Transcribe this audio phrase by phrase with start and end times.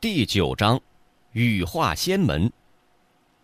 [0.00, 0.80] 第九章，
[1.32, 2.52] 羽化仙门。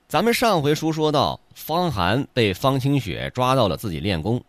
[0.06, 4.40] 咱们上回书说到，方寒被方清雪抓到了自己练功，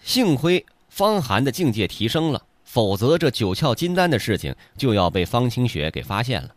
[0.00, 6.56] 幸亏方寒的境界提升了，否则这九窍金丹的事情就要被方清雪给发现了。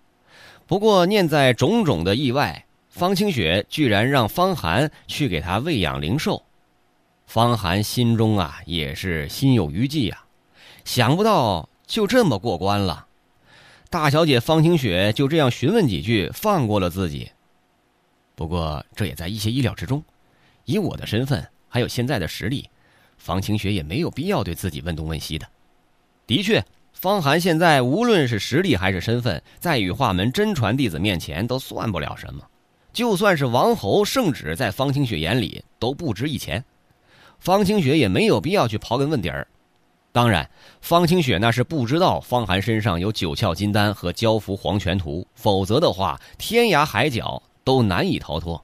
[0.65, 6.41] 不过念在种种的意外，方清雪居然让方寒去给他喂养灵兽，
[7.27, 10.23] 方寒心中啊也是心有余悸呀，
[10.83, 13.05] 想不到就这么过关了。
[13.91, 17.29] 大小姐方清雪就这样询问几句，放过了自己。
[18.35, 20.01] 不过这也在一些意料之中。
[20.63, 22.69] 以我的身份，还有现在的实力，
[23.17, 25.45] 方清雪也没有必要对自己问东问西的。
[26.25, 32.41] 的确，方寒现在无论是实力还是身份，在羽化门真传弟子面前都算不了什么。
[32.93, 36.63] 就算是王侯圣旨，在方清雪眼里都不值一钱。
[37.39, 39.45] 方清雪也没有必要去刨根问底儿。
[40.13, 40.49] 当然，
[40.81, 48.61] 方清雪那是不知道方寒身上有九窍金丹和交伏黄泉图，否则的话，天涯海角都难以逃脱。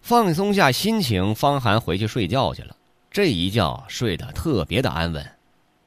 [0.00, 2.74] 放松下心情，方寒回去睡觉去了。
[3.10, 5.24] 这一觉睡得特别的安稳，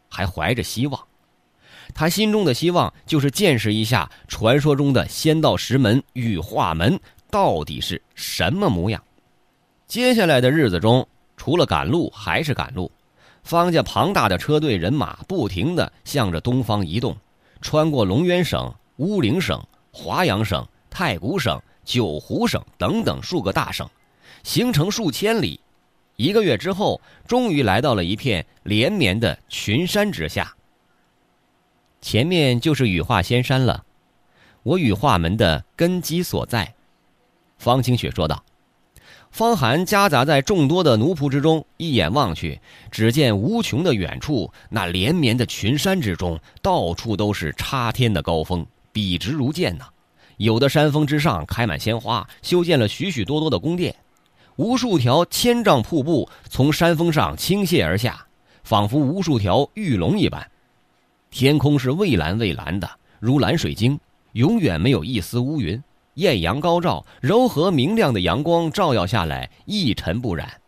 [0.10, 1.08] 还怀着希望。
[1.94, 6.98] 他心中的希望就是见识一下传说中的仙道石门羽化门
[7.30, 9.04] 到底是什么模样。
[9.86, 11.06] 接下来的日子中，
[11.36, 12.90] 除了赶路还是赶路。
[13.44, 17.16] 方家庞大的车队人马不停地向着东方移动，
[17.62, 23.88] 穿过龙渊省、乌陵省、华阳省、太谷省、九湖省等等数个大省，
[24.44, 25.60] 行程数千里。
[26.16, 30.56] 一个月之后，终于来到了一片连绵的群山之下。
[32.02, 33.84] 前面就是羽化仙山了，
[34.64, 36.74] 我羽化门的根基所在。
[37.58, 38.44] 方清雪说道。
[39.34, 49.86] 方寒夹杂在众多的奴仆之中，一眼望去，只见无穷的远处，那连绵的群山之中，到处都是插天的高峰，笔直如剑呐。
[50.38, 53.96] 有的山峰之上开满鲜花，修建了许许多多的宫殿，
[54.56, 58.24] 无数条千丈瀑布从山峰上倾泻而下，
[58.64, 60.48] 仿佛无数条玉龙一般。
[61.32, 62.88] 天空是蔚蓝蔚蓝的，
[63.20, 64.00] 如蓝水晶，
[64.34, 65.82] 永远没有一丝乌云。
[66.16, 70.60] 艳阳高照，柔和明亮的阳光照耀下来，一尘不染。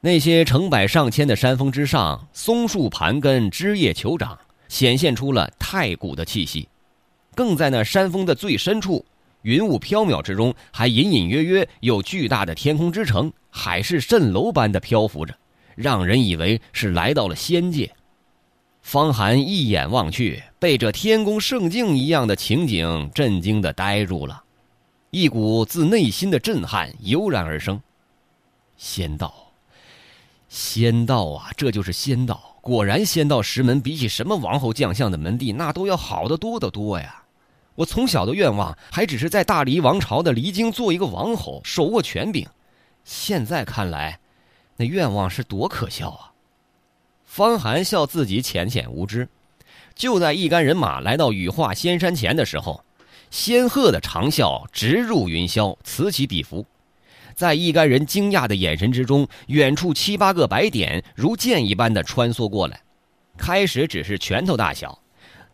[0.00, 6.68] 那些成百上千的山峰之上，松树盘根，枝叶酋长，显现出了太古的气息。
[7.34, 9.04] 更在那山峰的最深处，
[9.42, 15.34] 云雾飘渺之中，还隐隐约约有巨大的天空之城，海市蜃楼般的漂浮着，
[15.74, 17.90] 让人以为是来到了仙界。
[18.82, 24.42] 方寒一眼望去，被这天宫圣境一样的情景震惊的呆住了，
[25.10, 27.80] 一股自内心的震撼油然而生。
[28.76, 29.32] 仙道，
[30.48, 32.56] 仙道啊，这就是仙道！
[32.60, 37.22] 果然，仙道石门比起什么王侯将相的门第，那都要好得多得多呀！
[37.76, 42.46] 我从小的愿望还只是在大黎王朝的离京做一个王侯，手握权柄。
[43.04, 44.18] 现在看来，
[44.76, 46.31] 那愿望是多可笑啊！
[47.34, 49.26] 方寒笑自己浅显无知。
[49.94, 52.84] 就在一干人马来到羽化仙山前的时候，
[53.30, 56.66] 仙鹤的长啸直入云霄，此起彼伏。
[57.34, 62.78] 在一干人惊讶的眼神之中，远处七八个白点如箭一般的穿梭过来。
[63.38, 64.98] 开始只是拳头大小，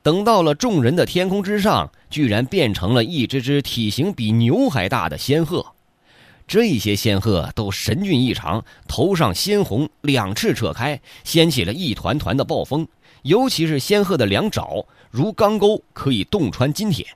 [0.03, 5.65] 等到了众人的天空之上，居然变成了一只只体型比牛还大的仙鹤。
[6.49, 12.89] 这些仙鹤都神俊异常，头上鲜红，两翅扯开，掀起了一团团的暴风。
[13.23, 17.07] 尤其是仙鹤的两爪如钢钩，可以洞穿金铁。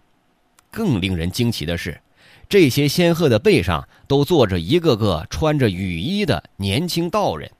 [0.70, 1.98] 更令人惊奇的是，
[2.46, 7.50] 这些仙鹤的背上都坐着一个个穿着雨衣的年轻道人。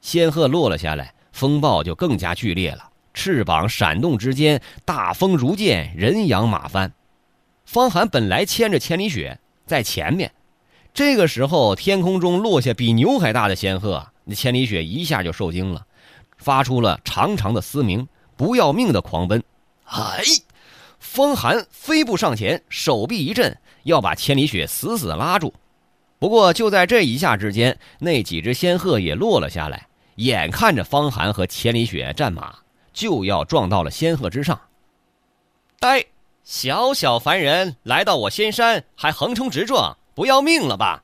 [0.00, 6.90] 仙鹤落了下来，风暴就更加剧烈了，翅膀闪动之间，大风如剑，人仰马翻。
[7.66, 10.32] 方寒本来牵着千里雪在前面。
[10.92, 15.86] 这个时候，天空中落下比牛还大的仙鹤，那千里雪一下就受惊了，
[16.36, 18.06] 发出了长长的嘶鸣，
[18.36, 19.42] 不要命的狂奔。
[19.84, 20.22] 哎，
[20.98, 25.54] 风寒飞步上前，手臂一震，要把千里雪死死拉住。
[26.18, 29.86] 不过就在这一下之间，那几只仙鹤也落了下来，
[30.16, 32.56] 眼看着方寒和千里雪战马
[32.92, 34.60] 就要撞到了仙鹤之上。
[35.78, 36.04] 呆，
[36.44, 39.96] 小小凡人来到我仙山，还横冲直撞！
[40.20, 41.02] 不要命了吧？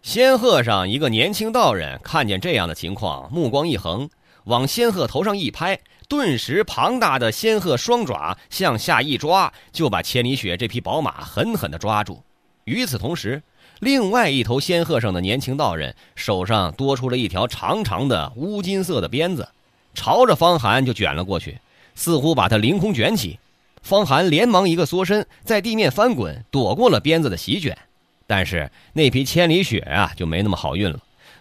[0.00, 4.08] 仙鹤上一个年轻道人看见这样的情况，目光一横，
[4.44, 12.22] 往仙鹤头上一拍，顿时庞大的仙鹤双爪向下一抓，就把千里雪这匹宝马狠狠地抓住。
[12.64, 13.42] 与此同时，
[13.80, 19.46] 另外一头仙鹤上的年轻道人手上多出了一条长长的乌金色的鞭子，
[19.92, 21.58] 朝着方寒就卷了过去，
[21.94, 23.38] 似乎把他凌空卷起。
[23.82, 27.76] 方寒连忙一个缩身，在地面翻滚，躲过了鞭子的席卷。
[28.26, 30.98] 但是那匹千里雪啊，就没那么好运了，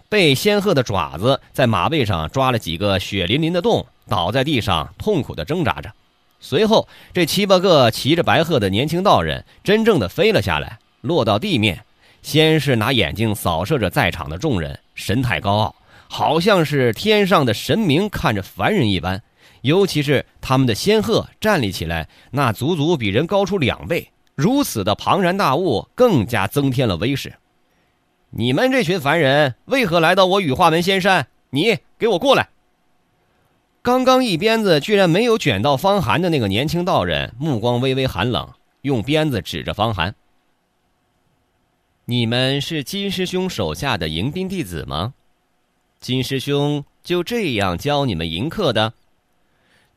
[0.10, 5.92] 被仙鹤的爪子在马背上抓了几个血淋淋的洞，倒在地上，痛苦地挣扎着。
[6.39, 11.83] 随后，这七八个骑着白鹤的年轻道人真正的飞了下来，落到地面，
[12.22, 15.75] 先是拿眼睛扫射着在场的众人，神态高傲，
[16.07, 19.22] 好像是天上的神明看着凡人一般。
[19.62, 24.10] 尤其是他们的仙鹤站立起来，那足足比人高出两倍。
[24.42, 27.36] 如此的庞然大物，更加增添了威势。
[28.32, 31.28] 你们这群凡人，为何来到我羽化门仙山？
[31.52, 32.50] 你给我过来！
[33.84, 38.52] 刚刚一鞭子居然没有卷到方寒的那个年轻道人，目光微微寒冷，
[38.82, 40.16] 用鞭子指着方寒
[42.06, 45.14] ：“你们是金师兄手下的迎宾弟子吗？
[46.00, 48.94] 金师兄就这样教你们迎客的？”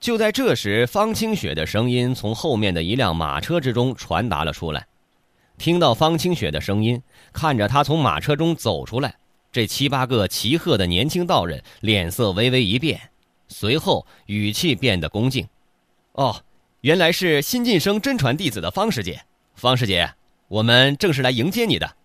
[0.05, 4.87] 就在这时，方清雪的声音从后面的一辆马车之中传达了出来。
[5.57, 7.01] 听到方清雪的声音，
[7.33, 9.17] 看着她从马车中走出来，
[9.51, 13.01] 这七八个骑鹤的年轻道人脸色微微一变，
[13.49, 15.49] 随后语气变得恭敬
[16.13, 16.37] ：“哦，
[16.83, 19.23] 原来是新晋升真传弟子的方师姐。
[19.55, 20.13] 方师姐，
[20.49, 21.97] 我们正是来迎接你的。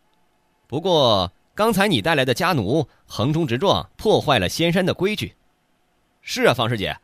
[0.68, 5.36] 不过刚才你带来的家奴横冲直撞，破坏了仙山的规矩。
[6.22, 6.98] 是啊，方师姐。”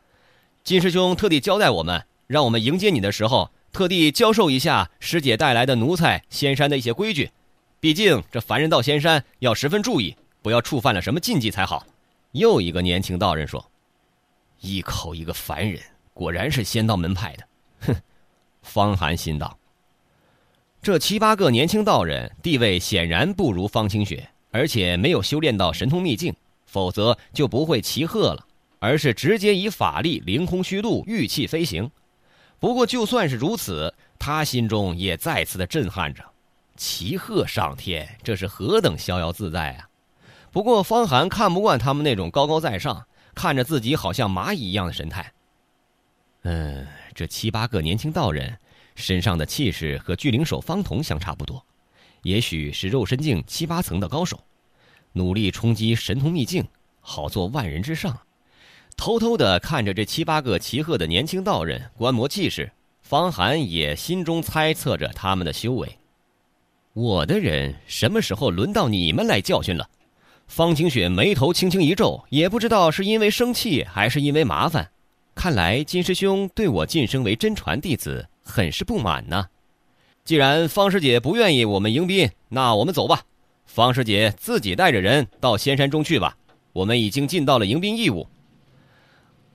[0.66, 7.30] 金师兄特地交代我们，让我们迎接你的时候，特地教授一下师姐带来的奴才仙山的一些规矩。
[7.80, 11.86] 毕竟这凡人到仙山要十分注意，不要触犯了什么禁忌才好。
[12.32, 13.64] 又一个年轻道人说
[14.60, 15.80] ：“一口一个凡人，
[16.16, 17.44] 果然是仙道门派的。”
[17.94, 17.96] 哼，
[18.64, 19.56] 方寒心道
[20.82, 26.34] ：“这七八个年轻道人地位显然不如方清雪，而且没有修炼到神通秘境，
[26.66, 28.48] 否则就不会骑鹤了。”
[28.80, 31.90] 而是直接以法力凌空虚度，御气飞行。
[32.60, 36.24] 不过就算是如此，他心中也再次的震撼着：
[36.78, 39.90] 骑鹤上天，这是何等逍遥自在啊！
[40.52, 45.32] 不过方寒看不惯他们那种高高在上，看着自己好像蚂蚁一样的神态。
[46.44, 48.58] 嗯，这七八个年轻道人
[48.96, 51.64] 身上的气势和巨灵手方同相差不多，
[52.24, 54.40] 也许是肉身境七八层的高手，
[55.12, 56.66] 努力冲击神通秘境，
[57.02, 58.18] 好做万人之上。
[58.98, 62.72] 偷偷的看着这七八个骑鹤的年轻道人观摩气势，
[63.02, 65.98] 方寒也心中猜测着他们的修为。
[66.94, 69.88] 我的人什么时候轮到你们来教训了？
[70.48, 74.90] 方清雪眉头轻轻一皱，也不知道是因为生气还是因为麻烦。
[75.36, 79.48] 看来金师兄对我晋升为真传弟子很是不满呢。
[80.24, 83.22] 既然方师姐不愿意我们迎宾，那我们走吧。
[83.66, 86.38] 方师姐自己带着人到仙山中去吧。
[86.72, 88.26] 我们已经尽到了迎宾义务。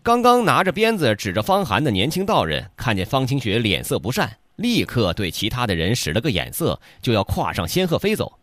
[0.03, 8.39] 刚刚拿着鞭子指着方寒的年轻道人，看见方清雪脸色不善，立刻对其他的人使了个眼色，就要跨上仙鹤飞走。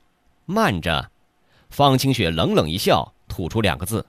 [0.45, 1.09] 慢着，
[1.71, 4.05] 方清雪冷冷一笑，吐出两个字：“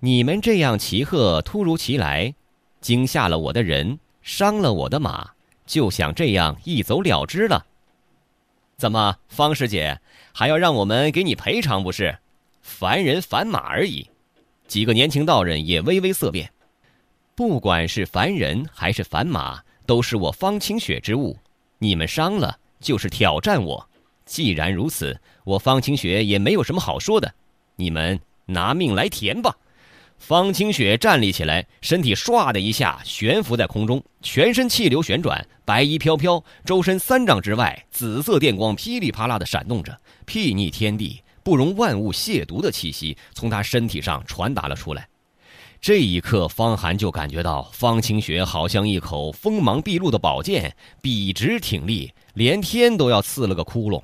[0.00, 2.34] 你们这样骑鹤突如其来，
[2.80, 5.30] 惊吓了我的人，伤了我的马，
[5.64, 7.64] 就想这样一走了之了？
[8.76, 10.00] 怎么，方师姐
[10.32, 12.18] 还要让我们给你赔偿不是？
[12.60, 14.10] 凡人凡马而已。”
[14.66, 16.50] 几个年轻道人也微微色变，
[17.34, 21.36] 不管是凡人还是凡马，都是我方清雪之物。
[21.78, 23.88] 你们伤了，就是挑战我。
[24.24, 27.34] 既然如此，我方清雪也没有什么好说的。
[27.76, 29.54] 你们拿命来填吧！
[30.16, 41.20] 方清雪站立起来，身体唰的一下悬浮在空中，全身气流旋转，白衣飘飘，周身三丈之外，紫色电光噼里啪啦的闪动着，睥睨天地。
[41.44, 45.06] 不容万物亵渎的气息从他身体上传达了出来。
[45.80, 54.02] 这一刻，方寒就感觉到方清雪好像一口锋芒毕露的宝剑，笔直挺立，连天都要刺了个窟窿。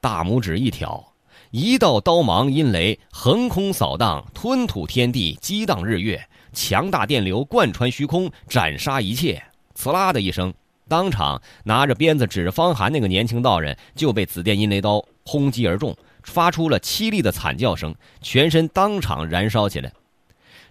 [0.00, 1.14] 大拇指一挑，
[1.52, 6.20] 一道刀芒阴雷横空扫荡，吞吐天地，激荡日月，
[6.52, 9.40] 强大电流贯穿虚空，斩杀一切。
[9.76, 10.52] 刺啦的一声，
[10.88, 15.96] 当场拿着鞭子指着方寒那个年轻道人就被紫电阴雷刀轰击而中。
[16.24, 19.92] 发出了凄厉的惨叫声，全身当场燃烧起来。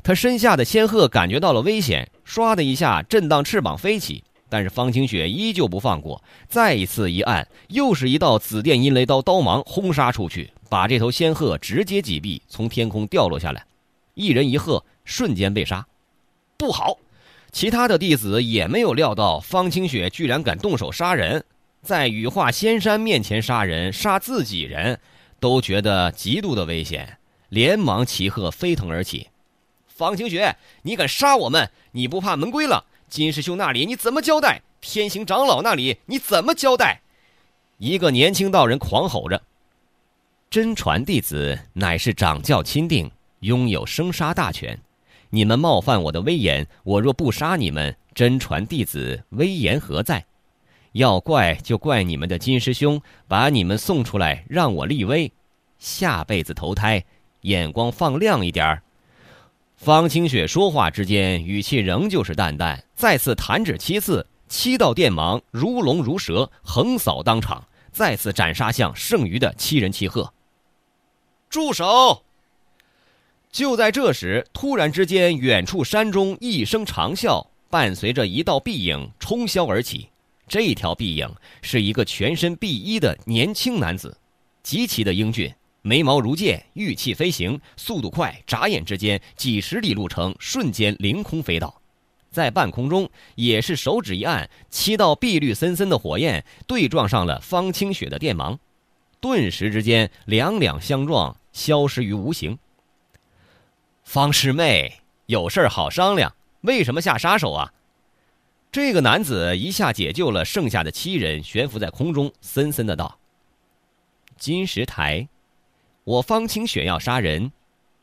[0.03, 4.24] 他身下的仙鹤感觉到了危险，唰的一下震荡翅膀飞起。
[4.50, 13.63] 但是方清雪依旧不放过，再一次一按，又是一道紫电阴雷刀刀芒轰杀出去，把这头仙鹤直接击毙，从天空掉落下来。
[14.13, 15.88] 一人一鹤瞬间被杀。
[16.58, 16.98] 不好！
[17.53, 21.46] 其他的弟子也没有料到方清雪居然敢动手杀人，
[21.81, 25.00] 在羽化仙山面前杀人，杀自己人。
[25.42, 27.18] 都觉得极度的危险，
[27.50, 29.30] 连忙骑鹤飞腾而起。
[29.88, 31.70] 方清雪，你敢杀我们？
[31.94, 32.86] 你不怕门规了？
[33.10, 34.62] 金师兄那里你怎么交代？
[34.80, 37.02] 天行长老那里你怎么交代？
[37.80, 39.42] 一个年轻道人狂吼着
[40.52, 44.80] ：“真传弟子乃是掌教钦定，拥有生杀大权。
[45.32, 50.24] 你们冒犯我的威严，我若不杀你们，真传弟子威严何在？
[50.94, 55.32] 要怪就怪你们的金师兄把你们送出来让我立威。
[55.80, 57.04] 下辈子投胎，
[57.42, 58.84] 眼光放亮一点儿。”
[59.76, 70.32] 方清雪说话之间，语气仍旧是淡淡，再次弹指七次，七道电芒如龙如蛇横扫当场，再次斩杀向剩余的七人七鹤。
[71.50, 72.22] 住手！
[73.52, 80.11] 就在这时，突然之间，远处山中一声长啸，伴随着一道碧影冲霄而起。
[80.51, 84.17] 这条碧影是一个全身碧衣的年轻男子，
[84.62, 85.50] 极其的英俊。
[85.81, 91.81] 眉毛如剑，玉气飞行，速度快，眨眼之间几十里路程瞬间凌空飞到，
[92.29, 98.60] 在半空中也是手指一按，七道碧绿森森的火焰对撞上了方清雪的电芒，
[99.22, 102.60] 顿时之间两两相撞，消失于无形。
[104.03, 107.72] 方师妹，有事好商量，为什么下杀手啊？
[108.72, 113.20] 这个男子一下解救了剩下的七人，悬浮在空中，森森的道
[114.40, 115.28] ：“金石台。”
[116.06, 117.51] 我方清雪要杀人，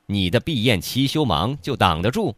[0.05, 2.35] 你的碧焰七修芒就挡得住？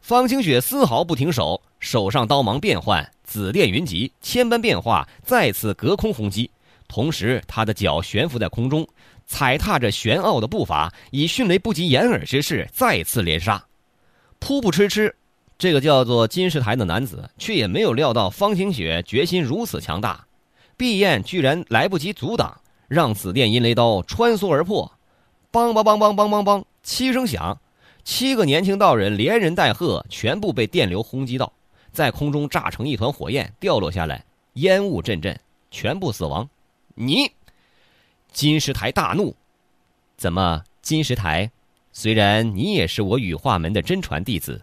[0.00, 6.50] 方清雪丝毫不停手，手上刀芒变幻，紫电云集，千般变化，再次隔空轰击。
[6.88, 8.88] 同时，他的脚悬浮在空中，
[9.26, 13.66] 踩踏着玄奥的步伐，以迅雷不及掩耳之势再次连杀。
[14.40, 15.12] 噗噗哧哧，
[15.56, 20.26] 这个叫做金石台的男子却也没有料到方清雪决心如此强大，
[20.76, 22.60] 碧焰居然来不及阻挡。
[22.86, 24.92] 让紫电银雷刀穿梭而破，
[25.50, 27.58] 梆梆梆梆梆梆梆，七声响，
[28.04, 31.50] 七个年轻道人连人带鹤全部被电流轰击到，
[31.92, 34.22] 在空中炸成一团火焰掉落下来，
[34.54, 35.36] 烟雾阵阵，
[35.70, 36.48] 全部死亡。
[36.94, 37.32] 你，
[38.30, 39.34] 金石台大怒，
[40.16, 41.50] 怎么，金石台？
[41.90, 44.62] 虽然你也是我羽化门的真传弟子，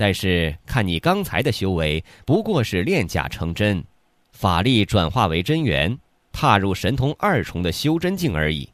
[0.00, 3.84] 但是看你刚才的修为，不过是炼假成真，
[4.32, 5.98] 法力转化为真元。
[6.32, 8.66] 踏入神通二重的修真境而已。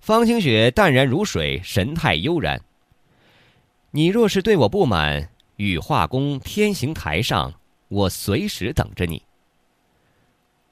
[0.00, 2.58] 方清雪淡然如水，神态悠然。
[3.90, 7.52] 你若是对我不满，羽化宫天行台上，
[7.88, 9.22] 我随时等着你。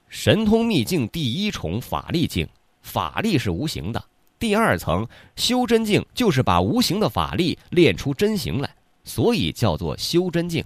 [0.09, 2.49] 神通秘境第一重法力境，
[2.81, 4.03] 法力是无形的。
[4.39, 8.73] 第二层修真境就是把无形的法力练出真形来，
[9.03, 10.63] 所以叫做修真境。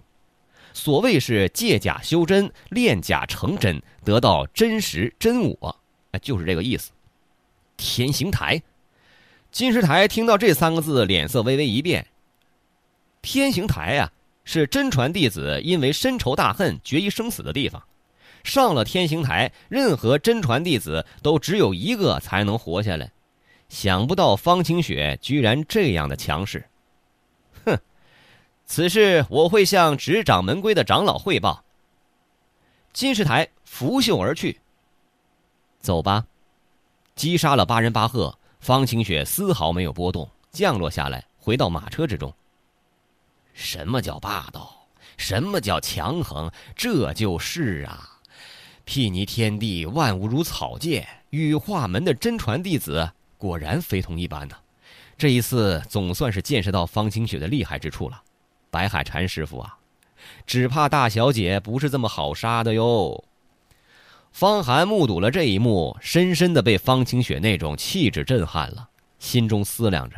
[0.74, 5.76] 所谓是借假修真，炼假成真，得到真实真我，
[6.12, 6.92] 哎，就是这个意思。
[7.78, 8.62] 天行台，
[9.52, 12.06] 金石台听到这三个字，脸色微微一变。
[13.22, 14.12] 天行台啊，
[14.44, 17.82] 是真传弟子因为深仇大恨，决一生死的地方。
[18.44, 23.12] 上了天行台，任何真传弟子都只有一个才能活下来。
[23.70, 26.66] 想不到方清雪居然这样的强势。
[28.66, 31.64] 此事我会向执掌门规的长老汇报。
[32.94, 34.60] 金石台拂袖而去。
[35.80, 36.26] 走吧，
[37.16, 42.34] 击杀了巴人巴赫，方清雪丝毫没有波动，降落下来，回到马车之中。
[43.54, 44.88] 什么叫霸道？
[45.18, 46.52] 什么叫强横？
[46.76, 48.20] 这就是啊！
[48.86, 51.08] 睥睨天地，万物如草芥。
[51.30, 54.56] 羽化门的真传弟子果然非同一般呐！
[55.18, 58.22] 这一次总算是见识到方清雪的厉害之处了。
[58.76, 59.78] 白海禅师傅啊，
[60.46, 63.24] 只怕大小姐不是这么好杀的哟。
[64.34, 70.18] 方寒目睹了这一幕，深深的被方清雪那种气质震撼了，心中思量着：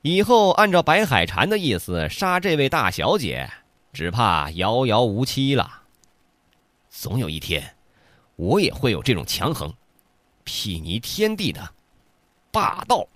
[0.00, 3.50] 以后按照白海禅的意思杀这位大小姐，
[3.92, 5.82] 只怕遥遥无期了。
[6.88, 7.76] 总有一天，
[8.36, 9.70] 我也会有这种强横、
[10.46, 11.74] 睥睨天地的
[12.50, 13.06] 霸道。